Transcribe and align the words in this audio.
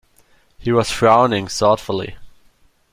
He 0.57 0.71
was 0.71 0.89
frowning 0.89 1.47
thoughtfully. 1.47 2.17